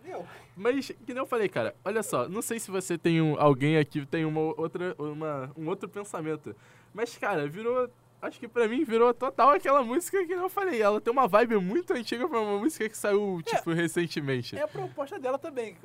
[0.04, 3.40] meu, Mas, que nem eu falei, cara, olha só, não sei se você tem um,
[3.40, 6.54] alguém aqui tem uma outra, uma, um outro pensamento.
[6.92, 7.88] Mas, cara, virou.
[8.20, 10.82] Acho que pra mim virou total aquela música que eu falei.
[10.82, 14.58] Ela tem uma vibe muito antiga pra uma música que saiu, tipo, recentemente.
[14.58, 15.76] é a proposta dela também.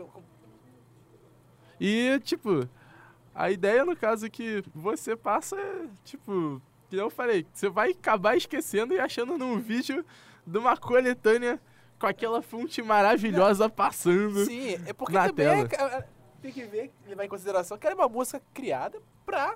[1.86, 2.66] E, tipo,
[3.36, 8.38] a ideia, no caso, que você passa é, tipo, que eu falei, você vai acabar
[8.38, 10.06] esquecendo e achando num vídeo
[10.48, 11.60] de uma coletânea
[12.00, 14.46] com aquela fonte maravilhosa passando.
[14.46, 15.60] Sim, é porque Na também tela.
[15.62, 16.06] é ca-
[16.42, 19.54] tem que ver, levar em consideração que era uma música criada pra...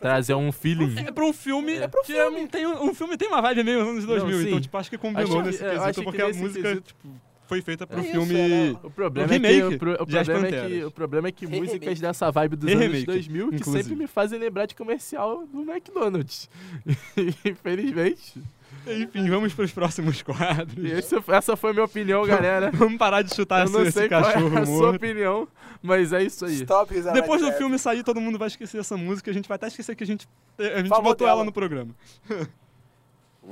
[0.00, 0.94] Trazer um feeling.
[0.98, 1.76] É pra um filme.
[1.76, 2.40] É pro que filme.
[2.42, 4.46] um- Tem um, um filme tem uma vibe meio anos 2000, sim.
[4.48, 6.62] então tipo, acho que combinou Acho que- nesse é, quesito, acho que porque a música
[6.68, 7.08] quesito- tipo,
[7.46, 8.34] foi feita pro É isso, filme.
[8.34, 10.84] era- O problema, O é que, remake o, pro- o de As problema é que
[10.84, 12.00] o problema é que músicas remake.
[12.00, 13.82] dessa vibe dos anos remake, 2000 que inclusive.
[13.84, 16.48] sempre me fazem lembrar de comercial do McDonald's.
[17.44, 18.42] Infelizmente.
[18.86, 20.84] Enfim, vamos pros próximos quadros.
[20.84, 22.70] Esse- essa foi a minha opinião, galera.
[22.76, 24.96] Vamos parar de chutar Eu esse, não esse sei qual é cachorro a sua morto.
[24.96, 25.48] opinião,
[25.82, 26.54] mas é isso aí.
[26.56, 29.30] Stop is Depois do filme sair, todo mundo vai esquecer essa música.
[29.30, 30.28] A gente vai até esquecer que a gente,
[30.58, 31.38] a gente Falou botou dela.
[31.38, 31.94] ela no programa.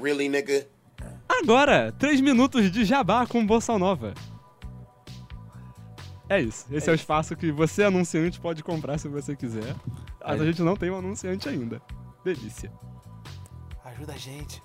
[0.03, 0.67] Really, nigga?
[1.43, 4.15] Agora, 3 minutos de jabá com Bossa Nova.
[6.29, 6.67] É isso.
[6.71, 9.75] Esse é, o espaço que você, anunciante, pode comprar se você quiser.
[10.25, 10.47] Mas a Aí.
[10.47, 11.83] gente não tem um anunciante ainda.
[12.25, 12.73] Delícia.
[13.85, 14.63] Ajuda a gente.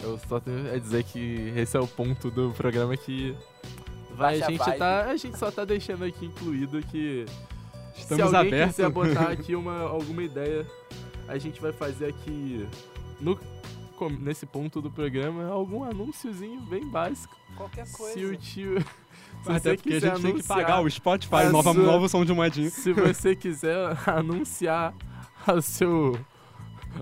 [0.00, 3.36] Eu só tenho a dizer que esse é o ponto do programa que
[4.16, 4.78] vai, a gente vibe.
[4.78, 7.24] tá, a gente só tá deixando aqui incluído que
[7.96, 8.76] Estamos se alguém abertos.
[8.76, 10.66] quiser botar aqui uma alguma ideia,
[11.28, 12.66] a gente vai fazer aqui
[13.20, 13.38] no
[14.20, 17.36] nesse ponto do programa algum anúnciozinho bem básico.
[17.56, 18.14] Qualquer coisa.
[18.14, 18.80] Se o tio
[19.44, 22.24] se Até você porque a gente tem que pagar o Spotify, nova, sua- novo som
[22.24, 22.70] de moedinho.
[22.70, 24.94] Se você quiser anunciar
[25.46, 26.18] a seu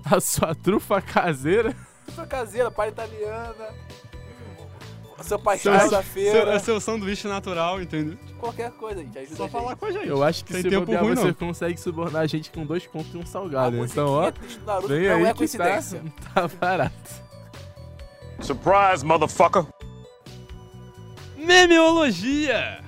[0.05, 1.75] a sua trufa caseira,
[2.13, 3.67] Sua caseira, pai italiana.
[5.21, 6.53] Seu pai Seu, da seu, feira.
[6.53, 8.17] é seu sanduíche natural, entendeu?
[8.39, 9.17] Qualquer coisa, gente.
[9.17, 9.51] Ajuda Só a gente.
[9.53, 10.07] falar com a gente.
[10.07, 11.33] eu acho que Tem se tempo bobear, ruim, você não.
[11.33, 13.77] consegue subornar a gente com dois contos e um salgado.
[13.85, 14.31] Então, ó,
[14.65, 16.01] Naruto vem não aí é coincidência.
[16.33, 17.23] tá, tá barato.
[18.41, 19.65] Surprise, motherfucker!
[21.37, 22.81] Memeologia!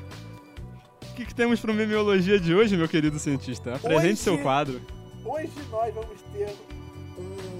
[1.11, 3.75] O que, que temos pro Memeologia de hoje, meu querido cientista?
[3.75, 4.81] Apresente Hoje- seu quadro.
[5.23, 6.53] Hoje nós vamos ter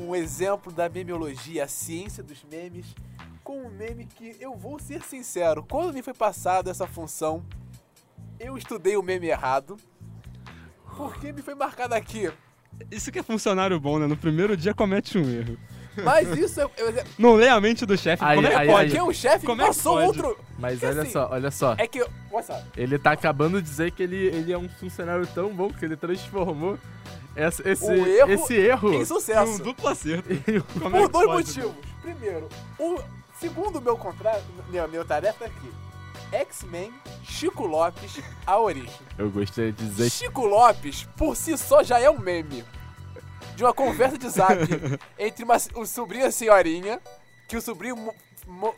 [0.06, 2.86] um exemplo da memeologia, a ciência dos memes,
[3.46, 7.46] com um meme que eu vou ser sincero, quando me foi passado essa função,
[8.40, 9.78] eu estudei o meme errado,
[10.98, 12.32] porque me foi marcado aqui.
[12.92, 14.08] Isso que é funcionário bom, né?
[14.08, 15.58] No primeiro dia comete um erro.
[16.04, 18.22] Mas isso é, é, Não lê a mente do chefe.
[18.26, 18.90] Como é que aí- pode?
[18.90, 20.08] porque o chefe Como é passou pode?
[20.08, 20.38] outro.
[20.60, 21.76] Mas Porque olha assim, só, olha só.
[21.78, 25.26] É que, olha só, Ele tá acabando de dizer que ele, ele é um funcionário
[25.28, 26.78] tão bom que ele transformou
[27.34, 29.64] essa- esse, O erro esse erro Um sucesso.
[29.64, 30.28] duplo acerto.
[30.34, 31.48] em- Como é Por dois pode?
[31.60, 31.86] motivos.
[32.02, 33.00] Primeiro, o,
[33.39, 35.74] segundo o meu contrato, minha, minha tarefa é aqui.
[36.32, 36.93] X-Men
[37.24, 39.00] Chico Lopes, a origem.
[39.17, 42.63] Eu gostaria de dizer Chico Lopes, por si só, já é um meme.
[43.56, 44.58] De uma conversa de zap
[45.17, 47.00] entre uma, um sobrinho e a senhorinha,
[47.48, 48.13] que o sobrinho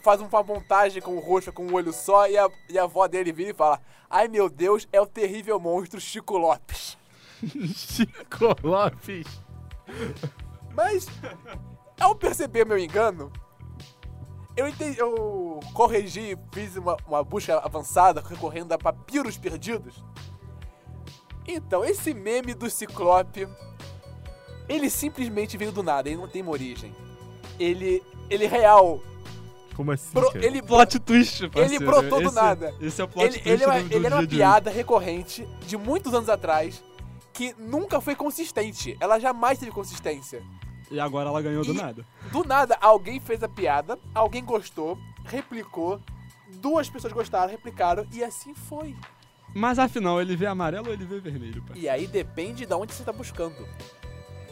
[0.02, 3.08] faz uma montagem com o rosto com um olho só, e a, e a avó
[3.08, 6.98] dele vira e fala: Ai meu Deus, é o terrível monstro Chico Lopes.
[7.41, 9.28] Chico Lopes.
[10.76, 11.08] Mas,
[12.00, 13.32] ao perceber meu engano,
[14.58, 20.04] eu, entendi, eu corrigi, fiz uma, uma busca avançada, recorrendo a papiros perdidos.
[21.48, 23.48] Então, esse meme do Ciclope,
[24.67, 26.93] ele simplesmente veio do nada, ele não tem uma origem.
[27.60, 29.00] Ele, ele é real,
[29.76, 30.46] Como assim, Pro- cara?
[30.46, 31.86] ele, Plot twist, parceiro.
[31.86, 32.76] brotou do Esse- nada.
[32.82, 34.70] Esse é o plot ele, twist ele, é uma- do, do ele era uma piada
[34.70, 36.84] recorrente de muitos anos atrás,
[37.32, 38.98] que nunca foi consistente.
[39.00, 40.43] Ela jamais teve consistência.
[40.89, 42.06] E agora ela ganhou do E- nada.
[42.32, 46.00] Do nada, alguém fez a piada, alguém gostou, replicou,
[46.62, 48.95] duas pessoas gostaram, replicaram, e assim foi.
[49.54, 51.78] Mas afinal, ele vê amarelo ou ele vê vermelho, pai?
[51.78, 53.67] E aí depende de onde você tá buscando.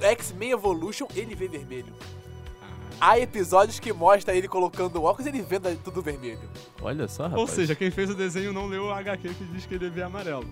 [0.01, 1.93] X-Men Evolution, ele vê vermelho.
[2.99, 6.49] Há episódios que mostra ele colocando óculos e ele vendo tudo vermelho.
[6.81, 7.41] Olha só, rapaz.
[7.41, 10.01] Ou seja, quem fez o desenho não leu o HQ que diz que ele vê
[10.01, 10.45] amarelo.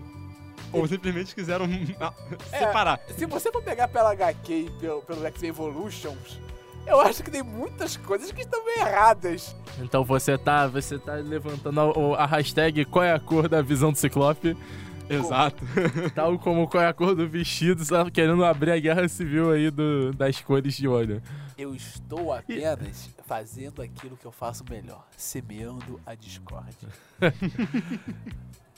[0.73, 1.65] Ou simplesmente quiseram
[2.01, 2.13] ah,
[2.51, 2.99] É, separar.
[3.15, 6.39] Se você for pegar pela HQ e pelo, pelo X-Men Evolutions,
[6.85, 9.55] eu acho que tem muitas coisas que estão meio erradas.
[9.79, 11.79] Então você tá, você tá levantando
[12.15, 14.57] a, a hashtag qual é a cor da visão do Ciclope,
[15.09, 15.63] Exato.
[16.15, 19.69] tal como qual é a cor do vestido, só querendo abrir a guerra civil aí
[19.69, 21.21] do, das cores de olho.
[21.57, 26.89] Eu estou apenas fazendo aquilo que eu faço melhor, semeando a discórdia.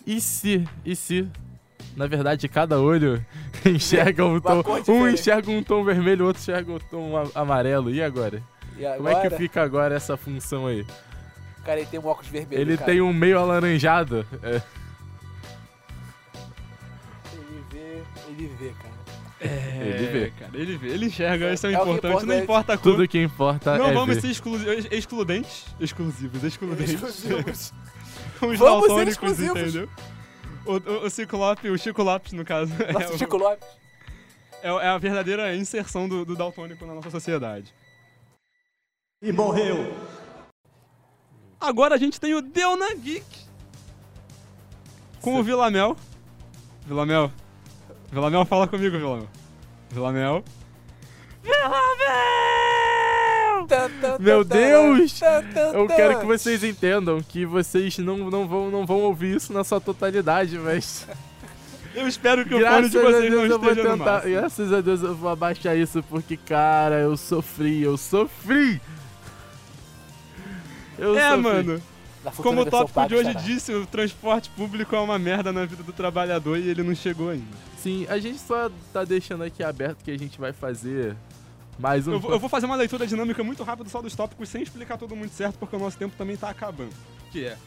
[0.07, 1.27] E se, e se,
[1.95, 3.23] na verdade, cada olho
[3.65, 7.89] enxerga um tom, um enxerga um tom vermelho, o outro enxerga um tom amarelo.
[7.89, 8.41] E agora?
[8.77, 10.85] E Como agora, é que fica agora essa função aí?
[11.63, 12.91] cara, ele tem um óculos vermelho, Ele cara.
[12.91, 14.25] tem um meio alaranjado.
[14.43, 14.61] É,
[17.33, 18.95] Ele vê, ele vê, cara.
[19.85, 20.31] Ele vê.
[20.39, 20.51] cara.
[20.53, 20.87] Ele vê.
[20.89, 22.07] Ele enxerga, isso é, É importante.
[22.07, 22.91] importa, não é- importa a cor.
[22.93, 24.21] tudo que importa Não é vamos ver.
[24.21, 24.57] ser exclu
[24.91, 25.65] excludentes.
[25.79, 26.93] Exclusivos, excludentes.
[26.93, 27.73] Exclusivos.
[28.35, 29.61] Os Vamos ser daltônicos, exclusivos.
[29.61, 29.89] entendeu?
[30.65, 33.67] O, o, o Ciclope, o Chico Lopes, no caso, é, Nossa, o- Chico Lopes.
[34.63, 37.73] é, é a verdadeira inserção do, do daltônico na nossa sociedade.
[39.21, 39.93] E morreu.
[41.59, 43.45] Agora a gente tem o Deu na Geek.
[45.21, 45.95] Com o Vilamel.
[46.85, 47.31] Vilamel.
[48.11, 49.27] Vilamel, fala comigo, Vilamel.
[49.89, 50.43] Vilamel.
[51.43, 51.69] Tan,
[54.19, 55.19] Meu Deus!
[55.73, 59.63] Eu quero que vocês entendam que vocês não, não, vão, não vão ouvir isso na
[59.63, 61.07] sua totalidade, mas.
[61.95, 63.97] Eu espero que o fone Graças de a vocês não Deus eu vou esteja no
[63.97, 64.11] tentar.
[64.15, 64.33] máximo.
[64.33, 68.81] Graças a Deus eu vou abaixar isso porque, cara, eu sofri, eu sofri!
[70.97, 71.41] Eu É, sofri.
[71.41, 71.81] mano.
[72.35, 73.45] Como o tópico de hoje estará.
[73.45, 77.29] disse, o transporte público é uma merda na vida do trabalhador e ele não chegou
[77.29, 77.45] ainda.
[77.77, 81.15] Sim, a gente só tá deixando aqui aberto que a gente vai fazer
[81.77, 82.13] mais um.
[82.13, 84.97] Eu vou, eu vou fazer uma leitura dinâmica muito rápida só dos tópicos sem explicar
[84.97, 86.93] tudo muito certo, porque o nosso tempo também tá acabando.
[87.31, 87.57] Que é.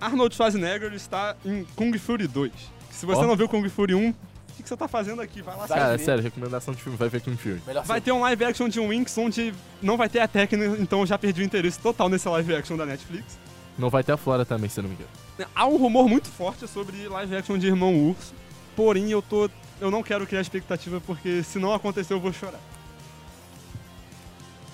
[0.00, 2.52] Arnold Schwarzenegger está em Kung Fury 2.
[2.90, 3.26] Se você Ó.
[3.26, 4.14] não viu Kung Fury 1, o
[4.56, 5.42] que, que você tá fazendo aqui?
[5.42, 7.62] Vai lá Cara, sério, recomendação de filme, vai ver um filme.
[7.66, 8.00] Melhor Vai filme.
[8.00, 11.18] ter um live action de Winx onde não vai ter a técnica, então eu já
[11.18, 13.38] perdi o interesse total nesse live action da Netflix.
[13.78, 15.10] Não vai ter a Flora também, se eu não me engano.
[15.54, 18.34] Há um rumor muito forte sobre live action de Irmão Urso,
[18.76, 19.48] porém eu tô.
[19.80, 22.60] Eu não quero criar expectativa porque se não acontecer eu vou chorar.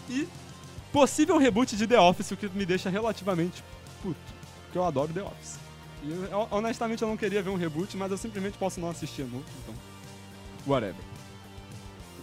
[0.08, 0.26] E
[0.92, 3.62] possível reboot de The Office, o que me deixa relativamente
[4.02, 4.18] puto.
[4.64, 5.58] Porque eu adoro The Office.
[6.02, 9.22] E eu- honestamente eu não queria ver um reboot, mas eu simplesmente posso não assistir
[9.22, 9.74] novo, então.
[10.66, 11.02] Whatever.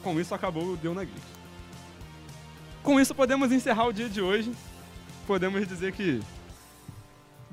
[0.03, 1.17] Com isso acabou o Deu na Geek.
[2.81, 4.51] Com isso podemos encerrar o dia de hoje.
[5.25, 6.21] Podemos dizer que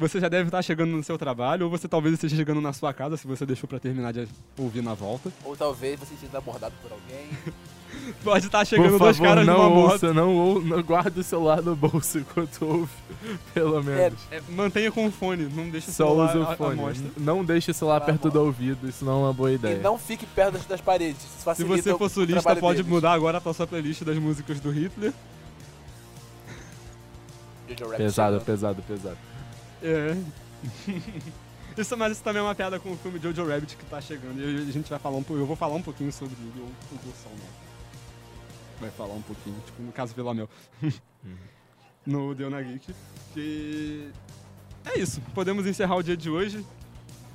[0.01, 2.93] você já deve estar chegando no seu trabalho, ou você talvez esteja chegando na sua
[2.93, 4.27] casa, se você deixou pra terminar de
[4.59, 5.31] ouvir na volta.
[5.45, 7.29] Ou talvez você seja abordado por alguém.
[8.25, 9.93] Pode estar chegando Por dois favor, caras não numa moto.
[9.93, 12.91] ouça, não, ou, não guarde o celular no bolso enquanto ouve,
[13.53, 14.19] pelo menos.
[14.31, 16.77] É, mantenha com o fone, não deixe o Só celular use o à- à fone.
[16.77, 17.11] mostra.
[17.17, 19.75] Não deixe o celular Tá perto do ouvido, isso não é uma boa ideia.
[19.77, 21.21] E não fique perto das, das paredes.
[21.23, 22.91] Isso Se você o- for o sulista, pode deles.
[22.91, 25.13] mudar agora pra sua playlist das músicas do Hitler.
[27.97, 29.17] Pesado, pesado, pesado.
[29.83, 30.17] É.
[31.81, 34.41] isso, mas isso também é uma piada com o filme Jojo Rabbit que tá chegando.
[34.41, 35.43] E a gente vai falar um pouco.
[35.43, 37.71] Eu vou falar um pouquinho sobre ele, ou o Gustavo não.
[38.81, 40.49] Vai falar um pouquinho, tipo, no caso Vila Mel.
[42.07, 42.95] no Deu na Geek.
[43.35, 44.11] Que.
[44.85, 45.21] É isso.
[45.35, 46.65] Podemos encerrar o dia de hoje.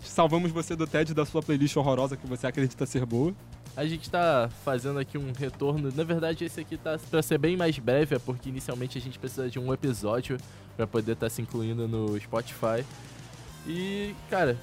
[0.01, 3.33] Salvamos você do TED da sua playlist horrorosa que você acredita ser boa.
[3.77, 5.91] A gente tá fazendo aqui um retorno.
[5.93, 9.19] Na verdade, esse aqui tá pra ser bem mais breve, é porque inicialmente a gente
[9.19, 10.37] precisa de um episódio
[10.77, 12.85] pra poder estar se incluindo no Spotify.
[13.67, 14.57] E, cara,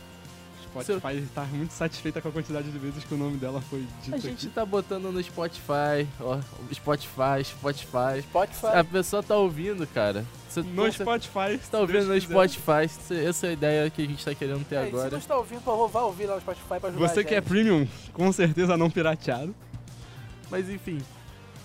[0.80, 4.14] Spotify tá muito satisfeita com a quantidade de vezes que o nome dela foi dito
[4.14, 4.54] a gente aqui.
[4.54, 6.38] tá botando no Spotify, ó,
[6.72, 8.22] Spotify, Spotify.
[8.22, 8.66] Spotify.
[8.74, 10.24] A pessoa tá ouvindo, cara.
[10.48, 11.58] Você No você Spotify.
[11.70, 12.48] tá ouvindo no Deus quiser.
[12.48, 13.14] Spotify.
[13.26, 15.10] Essa é a ideia que a gente tá querendo ter É, e se agora.
[15.10, 17.40] não está ouvindo, por favor, vá ouvir lá no Spotify pra ajudar Você que é
[17.40, 19.54] premium, com certeza não pirateado.
[20.50, 20.98] Mas enfim,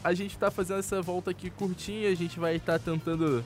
[0.04, 3.44] a gente tá fazendo essa volta aqui curtinha, a gente vai estar tentando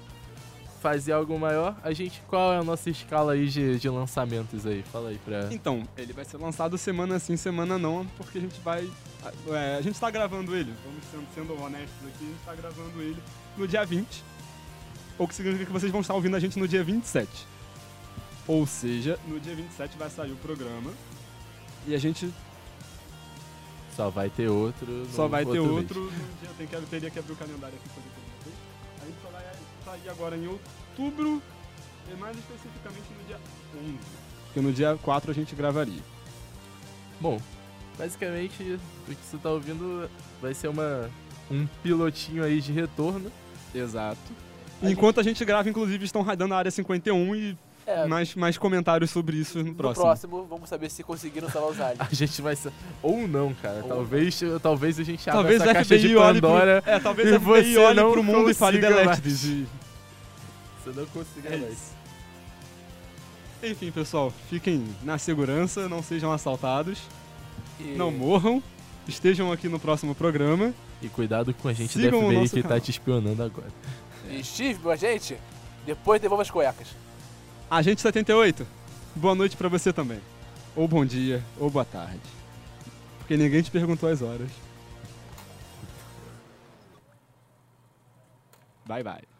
[0.81, 1.75] fazer algo maior.
[1.83, 4.83] A gente, qual é a nossa escala aí de, de lançamentos aí?
[4.91, 5.47] Fala aí pra.
[5.53, 8.89] Então, ele vai ser lançado semana sim, semana não, porque a gente vai.
[9.49, 13.01] é, a gente tá gravando ele, vamos sendo, sendo honestos aqui, a gente tá gravando
[13.01, 13.21] ele
[13.55, 14.23] no dia 20.
[15.19, 17.29] O que significa que vocês vão estar ouvindo a gente no dia 27.
[18.47, 20.91] Ou seja, no dia 27 vai sair o programa.
[21.85, 22.33] E a gente
[23.95, 25.05] Só vai ter outro.
[25.13, 25.71] só vai ter mês.
[25.71, 26.49] outro no dia.
[26.57, 28.10] Tem que, teria que abrir o calendário aqui pra
[29.91, 31.41] sair agora em outubro,
[32.09, 33.39] e mais especificamente no dia
[33.83, 33.97] 11.
[34.45, 36.01] Porque no dia 4 a gente gravaria.
[37.19, 37.39] Bom,
[37.97, 40.09] basicamente o que você tá ouvindo
[40.41, 41.09] vai ser uma
[41.49, 43.29] um pilotinho aí de retorno.
[43.75, 44.19] Exato.
[44.81, 47.57] A Enquanto a gente grava, inclusive, estão raidando a área 51 e
[47.91, 50.05] É, mais, mais comentários sobre isso no no próximo.
[50.05, 50.45] próximo.
[50.49, 51.99] vamos saber se conseguiram salvar os aliens.
[52.11, 52.55] A gente vai
[53.03, 53.81] ou não, cara.
[53.83, 56.83] Ou talvez talvez a gente abra Talvez essa a caixa de olhe pro, Pandora.
[56.85, 59.43] é, talvez e a você olhe não pro mundo e fale delete mais." this.
[59.45, 59.67] E-
[60.83, 61.73] Você não consiga É mais.
[61.73, 61.91] isso.
[63.63, 66.99] Enfim, pessoal, fiquem na segurança, não sejam assaltados,
[67.79, 68.61] E- não morram,
[69.07, 70.73] estejam aqui no próximo programa.
[71.01, 72.81] E cuidado com a gente Sigam o FBI que tá canal.
[72.81, 73.67] te espionando agora.
[74.29, 75.37] E Steve, minha gente,
[75.85, 76.87] depois devolva as cuecas.
[77.71, 78.67] Agente 78,
[79.15, 80.19] boa noite pra você também.
[80.75, 82.19] Ou bom dia, ou boa tarde.
[83.19, 84.49] Porque ninguém te perguntou as horas.
[88.85, 89.30] Bye bye.